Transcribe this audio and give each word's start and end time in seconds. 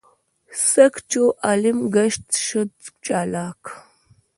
سګ 0.69 0.93
چو 1.11 1.23
عالم 1.45 1.77
ګشت 1.93 2.25
شد 2.45 2.71
چالاک. 3.05 3.61